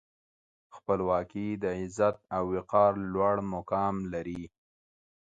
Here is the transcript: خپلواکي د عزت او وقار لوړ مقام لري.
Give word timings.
خپلواکي 0.75 1.47
د 1.63 1.65
عزت 1.79 2.15
او 2.35 2.43
وقار 2.55 2.91
لوړ 3.13 3.35
مقام 3.53 3.95
لري. 4.13 4.43